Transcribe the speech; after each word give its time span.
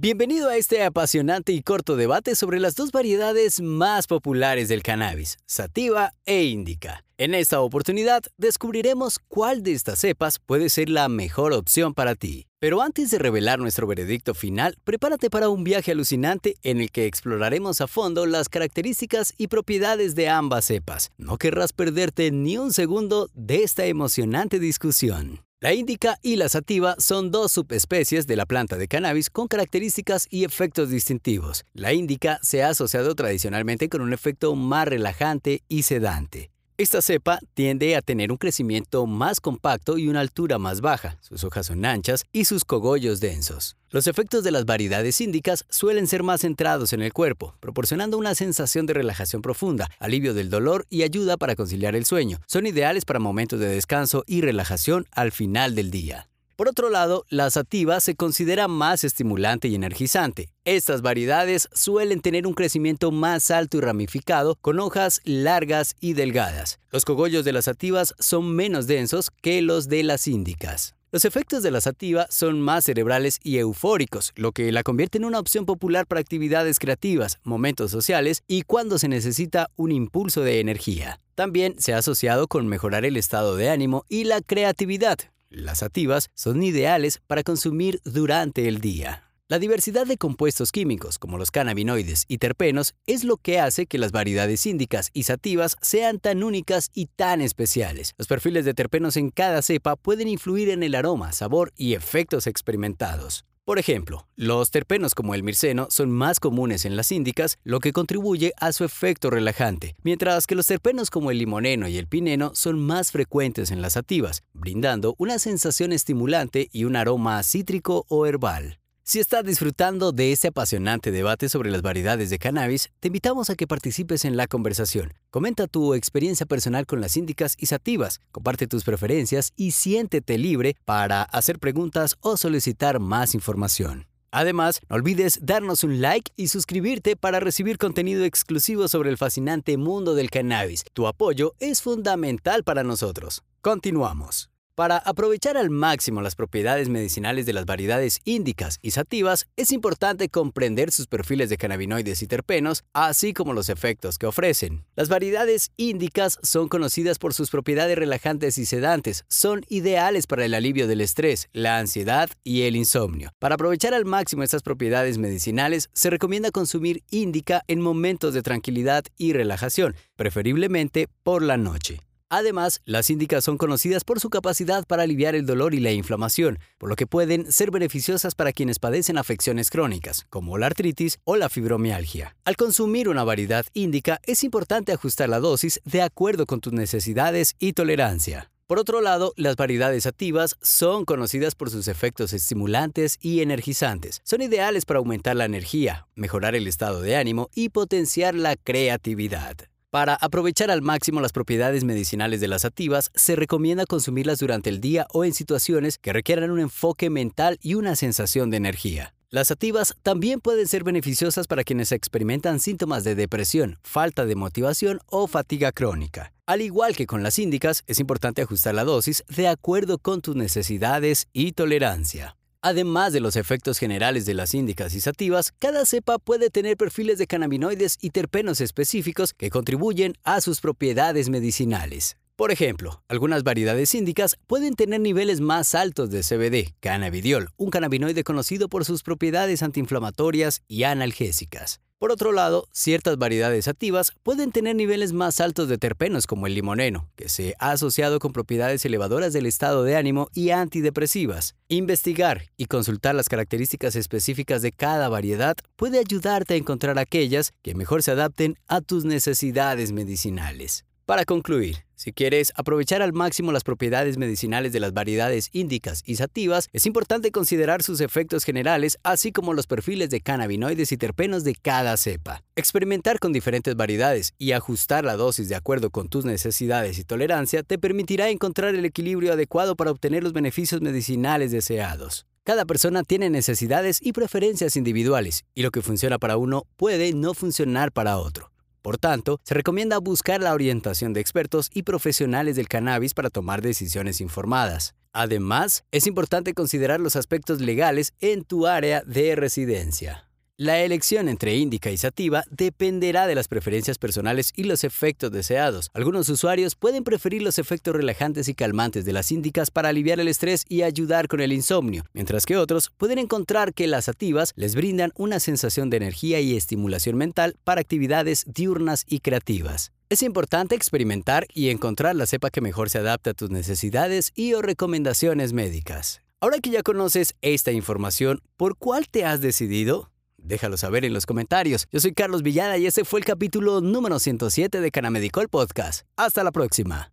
Bienvenido 0.00 0.48
a 0.48 0.56
este 0.56 0.84
apasionante 0.84 1.50
y 1.50 1.60
corto 1.60 1.96
debate 1.96 2.36
sobre 2.36 2.60
las 2.60 2.76
dos 2.76 2.92
variedades 2.92 3.60
más 3.60 4.06
populares 4.06 4.68
del 4.68 4.84
cannabis, 4.84 5.38
sativa 5.44 6.14
e 6.24 6.44
indica. 6.44 7.04
En 7.16 7.34
esta 7.34 7.60
oportunidad 7.60 8.22
descubriremos 8.36 9.18
cuál 9.26 9.64
de 9.64 9.72
estas 9.72 9.98
cepas 9.98 10.38
puede 10.38 10.68
ser 10.68 10.88
la 10.88 11.08
mejor 11.08 11.52
opción 11.52 11.94
para 11.94 12.14
ti. 12.14 12.46
Pero 12.60 12.80
antes 12.80 13.10
de 13.10 13.18
revelar 13.18 13.58
nuestro 13.58 13.88
veredicto 13.88 14.34
final, 14.34 14.76
prepárate 14.84 15.30
para 15.30 15.48
un 15.48 15.64
viaje 15.64 15.90
alucinante 15.90 16.54
en 16.62 16.80
el 16.80 16.92
que 16.92 17.06
exploraremos 17.06 17.80
a 17.80 17.88
fondo 17.88 18.24
las 18.24 18.48
características 18.48 19.34
y 19.36 19.48
propiedades 19.48 20.14
de 20.14 20.28
ambas 20.28 20.66
cepas. 20.66 21.10
No 21.18 21.38
querrás 21.38 21.72
perderte 21.72 22.30
ni 22.30 22.56
un 22.56 22.72
segundo 22.72 23.30
de 23.34 23.64
esta 23.64 23.84
emocionante 23.86 24.60
discusión. 24.60 25.40
La 25.60 25.74
índica 25.74 26.20
y 26.22 26.36
la 26.36 26.48
sativa 26.48 26.94
son 27.00 27.32
dos 27.32 27.50
subespecies 27.50 28.28
de 28.28 28.36
la 28.36 28.46
planta 28.46 28.76
de 28.76 28.86
cannabis 28.86 29.28
con 29.28 29.48
características 29.48 30.28
y 30.30 30.44
efectos 30.44 30.88
distintivos. 30.88 31.64
La 31.74 31.92
índica 31.92 32.38
se 32.42 32.62
ha 32.62 32.68
asociado 32.68 33.16
tradicionalmente 33.16 33.88
con 33.88 34.00
un 34.00 34.12
efecto 34.12 34.54
más 34.54 34.86
relajante 34.86 35.64
y 35.66 35.82
sedante. 35.82 36.52
Esta 36.80 37.02
cepa 37.02 37.40
tiende 37.54 37.96
a 37.96 38.02
tener 38.02 38.30
un 38.30 38.38
crecimiento 38.38 39.04
más 39.06 39.40
compacto 39.40 39.98
y 39.98 40.06
una 40.06 40.20
altura 40.20 40.58
más 40.58 40.80
baja, 40.80 41.18
sus 41.20 41.42
hojas 41.42 41.66
son 41.66 41.84
anchas 41.84 42.24
y 42.30 42.44
sus 42.44 42.64
cogollos 42.64 43.18
densos. 43.18 43.76
Los 43.90 44.06
efectos 44.06 44.44
de 44.44 44.52
las 44.52 44.64
variedades 44.64 45.20
índicas 45.20 45.64
suelen 45.70 46.06
ser 46.06 46.22
más 46.22 46.42
centrados 46.42 46.92
en 46.92 47.02
el 47.02 47.12
cuerpo, 47.12 47.56
proporcionando 47.58 48.16
una 48.16 48.36
sensación 48.36 48.86
de 48.86 48.94
relajación 48.94 49.42
profunda, 49.42 49.90
alivio 49.98 50.34
del 50.34 50.50
dolor 50.50 50.86
y 50.88 51.02
ayuda 51.02 51.36
para 51.36 51.56
conciliar 51.56 51.96
el 51.96 52.04
sueño. 52.04 52.38
Son 52.46 52.64
ideales 52.64 53.04
para 53.04 53.18
momentos 53.18 53.58
de 53.58 53.66
descanso 53.66 54.22
y 54.28 54.42
relajación 54.42 55.04
al 55.10 55.32
final 55.32 55.74
del 55.74 55.90
día. 55.90 56.28
Por 56.58 56.68
otro 56.68 56.90
lado, 56.90 57.24
la 57.28 57.50
sativa 57.50 58.00
se 58.00 58.16
considera 58.16 58.66
más 58.66 59.04
estimulante 59.04 59.68
y 59.68 59.76
energizante. 59.76 60.50
Estas 60.64 61.02
variedades 61.02 61.68
suelen 61.72 62.20
tener 62.20 62.48
un 62.48 62.54
crecimiento 62.54 63.12
más 63.12 63.52
alto 63.52 63.76
y 63.76 63.80
ramificado, 63.80 64.56
con 64.60 64.80
hojas 64.80 65.20
largas 65.22 65.94
y 66.00 66.14
delgadas. 66.14 66.80
Los 66.90 67.04
cogollos 67.04 67.44
de 67.44 67.52
las 67.52 67.66
sativas 67.66 68.12
son 68.18 68.56
menos 68.56 68.88
densos 68.88 69.30
que 69.40 69.62
los 69.62 69.88
de 69.88 70.02
las 70.02 70.26
índicas. 70.26 70.96
Los 71.12 71.24
efectos 71.24 71.62
de 71.62 71.70
la 71.70 71.80
sativa 71.80 72.26
son 72.28 72.60
más 72.60 72.86
cerebrales 72.86 73.38
y 73.44 73.58
eufóricos, 73.58 74.32
lo 74.34 74.50
que 74.50 74.72
la 74.72 74.82
convierte 74.82 75.18
en 75.18 75.26
una 75.26 75.38
opción 75.38 75.64
popular 75.64 76.08
para 76.08 76.20
actividades 76.20 76.80
creativas, 76.80 77.38
momentos 77.44 77.92
sociales 77.92 78.42
y 78.48 78.62
cuando 78.62 78.98
se 78.98 79.06
necesita 79.06 79.70
un 79.76 79.92
impulso 79.92 80.40
de 80.40 80.58
energía. 80.58 81.20
También 81.36 81.76
se 81.78 81.94
ha 81.94 81.98
asociado 81.98 82.48
con 82.48 82.66
mejorar 82.66 83.04
el 83.04 83.16
estado 83.16 83.54
de 83.54 83.70
ánimo 83.70 84.04
y 84.08 84.24
la 84.24 84.40
creatividad, 84.40 85.18
las 85.50 85.78
sativas 85.78 86.30
son 86.34 86.62
ideales 86.62 87.20
para 87.26 87.42
consumir 87.42 88.00
durante 88.04 88.68
el 88.68 88.80
día. 88.80 89.24
La 89.50 89.58
diversidad 89.58 90.06
de 90.06 90.18
compuestos 90.18 90.72
químicos, 90.72 91.18
como 91.18 91.38
los 91.38 91.50
cannabinoides 91.50 92.26
y 92.28 92.36
terpenos, 92.36 92.94
es 93.06 93.24
lo 93.24 93.38
que 93.38 93.58
hace 93.58 93.86
que 93.86 93.96
las 93.96 94.12
variedades 94.12 94.66
índicas 94.66 95.08
y 95.14 95.22
sativas 95.22 95.78
sean 95.80 96.18
tan 96.20 96.42
únicas 96.42 96.90
y 96.92 97.06
tan 97.06 97.40
especiales. 97.40 98.12
Los 98.18 98.26
perfiles 98.26 98.66
de 98.66 98.74
terpenos 98.74 99.16
en 99.16 99.30
cada 99.30 99.62
cepa 99.62 99.96
pueden 99.96 100.28
influir 100.28 100.68
en 100.68 100.82
el 100.82 100.94
aroma, 100.94 101.32
sabor 101.32 101.72
y 101.76 101.94
efectos 101.94 102.46
experimentados. 102.46 103.46
Por 103.68 103.78
ejemplo, 103.78 104.26
los 104.34 104.70
terpenos 104.70 105.14
como 105.14 105.34
el 105.34 105.42
mirceno 105.42 105.88
son 105.90 106.10
más 106.10 106.40
comunes 106.40 106.86
en 106.86 106.96
las 106.96 107.12
índicas, 107.12 107.58
lo 107.64 107.80
que 107.80 107.92
contribuye 107.92 108.54
a 108.56 108.72
su 108.72 108.82
efecto 108.82 109.28
relajante, 109.28 109.94
mientras 110.02 110.46
que 110.46 110.54
los 110.54 110.66
terpenos 110.66 111.10
como 111.10 111.30
el 111.30 111.36
limoneno 111.36 111.86
y 111.86 111.98
el 111.98 112.06
pineno 112.06 112.52
son 112.54 112.80
más 112.80 113.12
frecuentes 113.12 113.70
en 113.70 113.82
las 113.82 113.92
sativas, 113.92 114.42
brindando 114.54 115.14
una 115.18 115.38
sensación 115.38 115.92
estimulante 115.92 116.70
y 116.72 116.84
un 116.84 116.96
aroma 116.96 117.42
cítrico 117.42 118.06
o 118.08 118.24
herbal. 118.24 118.78
Si 119.08 119.20
estás 119.20 119.42
disfrutando 119.42 120.12
de 120.12 120.32
este 120.32 120.48
apasionante 120.48 121.10
debate 121.10 121.48
sobre 121.48 121.70
las 121.70 121.80
variedades 121.80 122.28
de 122.28 122.38
cannabis, 122.38 122.90
te 123.00 123.08
invitamos 123.08 123.48
a 123.48 123.54
que 123.54 123.66
participes 123.66 124.26
en 124.26 124.36
la 124.36 124.46
conversación. 124.46 125.14
Comenta 125.30 125.66
tu 125.66 125.94
experiencia 125.94 126.44
personal 126.44 126.84
con 126.84 127.00
las 127.00 127.16
índicas 127.16 127.54
y 127.56 127.64
sativas, 127.64 128.20
comparte 128.32 128.66
tus 128.66 128.84
preferencias 128.84 129.54
y 129.56 129.70
siéntete 129.70 130.36
libre 130.36 130.76
para 130.84 131.22
hacer 131.22 131.58
preguntas 131.58 132.16
o 132.20 132.36
solicitar 132.36 133.00
más 133.00 133.34
información. 133.34 134.06
Además, 134.30 134.80
no 134.90 134.96
olvides 134.96 135.38
darnos 135.40 135.84
un 135.84 136.02
like 136.02 136.30
y 136.36 136.48
suscribirte 136.48 137.16
para 137.16 137.40
recibir 137.40 137.78
contenido 137.78 138.24
exclusivo 138.26 138.88
sobre 138.88 139.08
el 139.08 139.16
fascinante 139.16 139.78
mundo 139.78 140.14
del 140.14 140.28
cannabis. 140.28 140.84
Tu 140.92 141.06
apoyo 141.06 141.54
es 141.60 141.80
fundamental 141.80 142.62
para 142.62 142.82
nosotros. 142.82 143.42
Continuamos. 143.62 144.50
Para 144.78 144.98
aprovechar 144.98 145.56
al 145.56 145.70
máximo 145.70 146.22
las 146.22 146.36
propiedades 146.36 146.88
medicinales 146.88 147.46
de 147.46 147.52
las 147.52 147.66
variedades 147.66 148.20
índicas 148.24 148.78
y 148.80 148.92
sativas, 148.92 149.48
es 149.56 149.72
importante 149.72 150.28
comprender 150.28 150.92
sus 150.92 151.08
perfiles 151.08 151.50
de 151.50 151.56
cannabinoides 151.56 152.22
y 152.22 152.28
terpenos, 152.28 152.84
así 152.92 153.32
como 153.32 153.54
los 153.54 153.70
efectos 153.70 154.18
que 154.18 154.26
ofrecen. 154.26 154.84
Las 154.94 155.08
variedades 155.08 155.72
índicas 155.76 156.38
son 156.44 156.68
conocidas 156.68 157.18
por 157.18 157.34
sus 157.34 157.50
propiedades 157.50 157.98
relajantes 157.98 158.56
y 158.56 158.66
sedantes, 158.66 159.24
son 159.26 159.64
ideales 159.68 160.28
para 160.28 160.44
el 160.44 160.54
alivio 160.54 160.86
del 160.86 161.00
estrés, 161.00 161.48
la 161.52 161.78
ansiedad 161.78 162.30
y 162.44 162.62
el 162.62 162.76
insomnio. 162.76 163.32
Para 163.40 163.56
aprovechar 163.56 163.94
al 163.94 164.04
máximo 164.04 164.44
estas 164.44 164.62
propiedades 164.62 165.18
medicinales, 165.18 165.90
se 165.92 166.08
recomienda 166.08 166.52
consumir 166.52 167.02
índica 167.10 167.64
en 167.66 167.80
momentos 167.80 168.32
de 168.32 168.42
tranquilidad 168.42 169.02
y 169.16 169.32
relajación, 169.32 169.96
preferiblemente 170.14 171.08
por 171.24 171.42
la 171.42 171.56
noche. 171.56 172.07
Además, 172.30 172.80
las 172.84 173.08
índicas 173.08 173.44
son 173.44 173.56
conocidas 173.56 174.04
por 174.04 174.20
su 174.20 174.28
capacidad 174.28 174.86
para 174.86 175.04
aliviar 175.04 175.34
el 175.34 175.46
dolor 175.46 175.74
y 175.74 175.80
la 175.80 175.92
inflamación, 175.92 176.58
por 176.76 176.90
lo 176.90 176.96
que 176.96 177.06
pueden 177.06 177.50
ser 177.50 177.70
beneficiosas 177.70 178.34
para 178.34 178.52
quienes 178.52 178.78
padecen 178.78 179.16
afecciones 179.16 179.70
crónicas, 179.70 180.26
como 180.28 180.58
la 180.58 180.66
artritis 180.66 181.18
o 181.24 181.36
la 181.36 181.48
fibromialgia. 181.48 182.36
Al 182.44 182.56
consumir 182.56 183.08
una 183.08 183.24
variedad 183.24 183.64
índica, 183.72 184.20
es 184.24 184.44
importante 184.44 184.92
ajustar 184.92 185.30
la 185.30 185.40
dosis 185.40 185.80
de 185.84 186.02
acuerdo 186.02 186.44
con 186.44 186.60
tus 186.60 186.74
necesidades 186.74 187.54
y 187.58 187.72
tolerancia. 187.72 188.50
Por 188.66 188.78
otro 188.78 189.00
lado, 189.00 189.32
las 189.36 189.56
variedades 189.56 190.04
activas 190.04 190.58
son 190.60 191.06
conocidas 191.06 191.54
por 191.54 191.70
sus 191.70 191.88
efectos 191.88 192.34
estimulantes 192.34 193.16
y 193.22 193.40
energizantes. 193.40 194.20
Son 194.24 194.42
ideales 194.42 194.84
para 194.84 194.98
aumentar 194.98 195.36
la 195.36 195.46
energía, 195.46 196.06
mejorar 196.14 196.54
el 196.54 196.66
estado 196.66 197.00
de 197.00 197.16
ánimo 197.16 197.48
y 197.54 197.70
potenciar 197.70 198.34
la 198.34 198.56
creatividad. 198.56 199.56
Para 199.90 200.16
aprovechar 200.16 200.70
al 200.70 200.82
máximo 200.82 201.22
las 201.22 201.32
propiedades 201.32 201.82
medicinales 201.82 202.42
de 202.42 202.48
las 202.48 202.60
sativas, 202.60 203.10
se 203.14 203.36
recomienda 203.36 203.86
consumirlas 203.86 204.38
durante 204.38 204.68
el 204.68 204.82
día 204.82 205.06
o 205.14 205.24
en 205.24 205.32
situaciones 205.32 205.96
que 205.96 206.12
requieran 206.12 206.50
un 206.50 206.60
enfoque 206.60 207.08
mental 207.08 207.58
y 207.62 207.72
una 207.72 207.96
sensación 207.96 208.50
de 208.50 208.58
energía. 208.58 209.14
Las 209.30 209.48
sativas 209.48 209.94
también 210.02 210.40
pueden 210.40 210.66
ser 210.68 210.84
beneficiosas 210.84 211.46
para 211.46 211.64
quienes 211.64 211.92
experimentan 211.92 212.60
síntomas 212.60 213.02
de 213.02 213.14
depresión, 213.14 213.78
falta 213.82 214.26
de 214.26 214.34
motivación 214.34 215.00
o 215.06 215.26
fatiga 215.26 215.72
crónica. 215.72 216.32
Al 216.44 216.60
igual 216.60 216.94
que 216.94 217.06
con 217.06 217.22
las 217.22 217.38
índicas, 217.38 217.82
es 217.86 217.98
importante 217.98 218.42
ajustar 218.42 218.74
la 218.74 218.84
dosis 218.84 219.24
de 219.28 219.48
acuerdo 219.48 219.96
con 219.98 220.20
tus 220.20 220.36
necesidades 220.36 221.28
y 221.32 221.52
tolerancia. 221.52 222.37
Además 222.68 223.14
de 223.14 223.20
los 223.20 223.36
efectos 223.36 223.78
generales 223.78 224.26
de 224.26 224.34
las 224.34 224.52
índicas 224.52 224.92
y 224.92 225.00
sativas, 225.00 225.52
cada 225.58 225.86
cepa 225.86 226.18
puede 226.18 226.50
tener 226.50 226.76
perfiles 226.76 227.16
de 227.16 227.26
cannabinoides 227.26 227.96
y 228.02 228.10
terpenos 228.10 228.60
específicos 228.60 229.32
que 229.32 229.48
contribuyen 229.48 230.12
a 230.22 230.42
sus 230.42 230.60
propiedades 230.60 231.30
medicinales. 231.30 232.18
Por 232.36 232.50
ejemplo, 232.50 233.02
algunas 233.08 233.42
variedades 233.42 233.94
índicas 233.94 234.36
pueden 234.46 234.74
tener 234.74 235.00
niveles 235.00 235.40
más 235.40 235.74
altos 235.74 236.10
de 236.10 236.20
CBD, 236.20 236.74
cannabidiol, 236.80 237.48
un 237.56 237.70
cannabinoide 237.70 238.22
conocido 238.22 238.68
por 238.68 238.84
sus 238.84 239.02
propiedades 239.02 239.62
antiinflamatorias 239.62 240.60
y 240.68 240.82
analgésicas. 240.82 241.80
Por 241.98 242.12
otro 242.12 242.30
lado, 242.30 242.68
ciertas 242.70 243.18
variedades 243.18 243.66
activas 243.66 244.12
pueden 244.22 244.52
tener 244.52 244.76
niveles 244.76 245.12
más 245.12 245.40
altos 245.40 245.68
de 245.68 245.78
terpenos 245.78 246.28
como 246.28 246.46
el 246.46 246.54
limoneno, 246.54 247.08
que 247.16 247.28
se 247.28 247.56
ha 247.58 247.72
asociado 247.72 248.20
con 248.20 248.32
propiedades 248.32 248.84
elevadoras 248.84 249.32
del 249.32 249.46
estado 249.46 249.82
de 249.82 249.96
ánimo 249.96 250.28
y 250.32 250.50
antidepresivas. 250.50 251.56
Investigar 251.66 252.52
y 252.56 252.66
consultar 252.66 253.16
las 253.16 253.28
características 253.28 253.96
específicas 253.96 254.62
de 254.62 254.70
cada 254.70 255.08
variedad 255.08 255.56
puede 255.74 255.98
ayudarte 255.98 256.54
a 256.54 256.58
encontrar 256.58 257.00
aquellas 257.00 257.50
que 257.62 257.74
mejor 257.74 258.04
se 258.04 258.12
adapten 258.12 258.56
a 258.68 258.80
tus 258.80 259.04
necesidades 259.04 259.90
medicinales. 259.90 260.84
Para 261.04 261.24
concluir, 261.24 261.87
si 261.98 262.12
quieres 262.12 262.52
aprovechar 262.54 263.02
al 263.02 263.12
máximo 263.12 263.50
las 263.50 263.64
propiedades 263.64 264.18
medicinales 264.18 264.72
de 264.72 264.78
las 264.78 264.94
variedades 264.94 265.48
índicas 265.52 266.02
y 266.06 266.14
sativas, 266.14 266.68
es 266.72 266.86
importante 266.86 267.32
considerar 267.32 267.82
sus 267.82 268.00
efectos 268.00 268.44
generales, 268.44 268.98
así 269.02 269.32
como 269.32 269.52
los 269.52 269.66
perfiles 269.66 270.08
de 270.08 270.20
cannabinoides 270.20 270.92
y 270.92 270.96
terpenos 270.96 271.42
de 271.42 271.56
cada 271.56 271.96
cepa. 271.96 272.44
Experimentar 272.54 273.18
con 273.18 273.32
diferentes 273.32 273.74
variedades 273.74 274.32
y 274.38 274.52
ajustar 274.52 275.04
la 275.04 275.16
dosis 275.16 275.48
de 275.48 275.56
acuerdo 275.56 275.90
con 275.90 276.08
tus 276.08 276.24
necesidades 276.24 277.00
y 277.00 277.04
tolerancia 277.04 277.64
te 277.64 277.78
permitirá 277.78 278.30
encontrar 278.30 278.76
el 278.76 278.84
equilibrio 278.84 279.32
adecuado 279.32 279.74
para 279.74 279.90
obtener 279.90 280.22
los 280.22 280.32
beneficios 280.32 280.80
medicinales 280.80 281.50
deseados. 281.50 282.26
Cada 282.44 282.64
persona 282.64 283.02
tiene 283.02 283.28
necesidades 283.28 283.98
y 284.00 284.12
preferencias 284.12 284.76
individuales, 284.76 285.44
y 285.52 285.62
lo 285.62 285.72
que 285.72 285.82
funciona 285.82 286.20
para 286.20 286.36
uno 286.36 286.62
puede 286.76 287.12
no 287.12 287.34
funcionar 287.34 287.90
para 287.90 288.18
otro. 288.18 288.52
Por 288.88 288.96
tanto, 288.96 289.38
se 289.44 289.52
recomienda 289.52 289.98
buscar 289.98 290.40
la 290.40 290.54
orientación 290.54 291.12
de 291.12 291.20
expertos 291.20 291.68
y 291.74 291.82
profesionales 291.82 292.56
del 292.56 292.68
cannabis 292.68 293.12
para 293.12 293.28
tomar 293.28 293.60
decisiones 293.60 294.22
informadas. 294.22 294.94
Además, 295.12 295.84
es 295.90 296.06
importante 296.06 296.54
considerar 296.54 296.98
los 296.98 297.14
aspectos 297.14 297.60
legales 297.60 298.14
en 298.18 298.44
tu 298.44 298.66
área 298.66 299.02
de 299.02 299.36
residencia. 299.36 300.27
La 300.60 300.80
elección 300.80 301.28
entre 301.28 301.54
índica 301.54 301.92
y 301.92 301.96
sativa 301.96 302.42
dependerá 302.50 303.28
de 303.28 303.36
las 303.36 303.46
preferencias 303.46 303.96
personales 303.96 304.52
y 304.56 304.64
los 304.64 304.82
efectos 304.82 305.30
deseados. 305.30 305.88
Algunos 305.94 306.28
usuarios 306.28 306.74
pueden 306.74 307.04
preferir 307.04 307.42
los 307.42 307.60
efectos 307.60 307.94
relajantes 307.94 308.48
y 308.48 308.54
calmantes 308.54 309.04
de 309.04 309.12
las 309.12 309.30
índicas 309.30 309.70
para 309.70 309.90
aliviar 309.90 310.18
el 310.18 310.26
estrés 310.26 310.64
y 310.68 310.82
ayudar 310.82 311.28
con 311.28 311.40
el 311.40 311.52
insomnio, 311.52 312.04
mientras 312.12 312.44
que 312.44 312.56
otros 312.56 312.90
pueden 312.96 313.20
encontrar 313.20 313.72
que 313.72 313.86
las 313.86 314.06
sativas 314.06 314.52
les 314.56 314.74
brindan 314.74 315.12
una 315.14 315.38
sensación 315.38 315.90
de 315.90 315.98
energía 315.98 316.40
y 316.40 316.56
estimulación 316.56 317.16
mental 317.16 317.54
para 317.62 317.80
actividades 317.80 318.44
diurnas 318.48 319.04
y 319.06 319.20
creativas. 319.20 319.92
Es 320.08 320.24
importante 320.24 320.74
experimentar 320.74 321.46
y 321.54 321.68
encontrar 321.68 322.16
la 322.16 322.26
cepa 322.26 322.50
que 322.50 322.62
mejor 322.62 322.90
se 322.90 322.98
adapte 322.98 323.30
a 323.30 323.34
tus 323.34 323.50
necesidades 323.50 324.32
y 324.34 324.54
o 324.54 324.62
recomendaciones 324.62 325.52
médicas. 325.52 326.20
Ahora 326.40 326.58
que 326.58 326.70
ya 326.70 326.82
conoces 326.82 327.36
esta 327.42 327.70
información, 327.70 328.42
¿por 328.56 328.76
cuál 328.76 329.06
te 329.06 329.24
has 329.24 329.40
decidido? 329.40 330.10
Déjalo 330.48 330.78
saber 330.78 331.04
en 331.04 331.12
los 331.12 331.26
comentarios. 331.26 331.86
Yo 331.92 332.00
soy 332.00 332.14
Carlos 332.14 332.42
Villada 332.42 332.78
y 332.78 332.86
este 332.86 333.04
fue 333.04 333.20
el 333.20 333.26
capítulo 333.26 333.82
número 333.82 334.18
107 334.18 334.80
de 334.80 334.90
Canamedicol 334.90 335.48
Podcast. 335.48 336.06
Hasta 336.16 336.42
la 336.42 336.52
próxima. 336.52 337.12